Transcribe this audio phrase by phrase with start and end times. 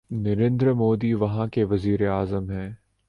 [0.11, 2.69] نریندر مودی وہاں کے وزیر اعظم ہیں۔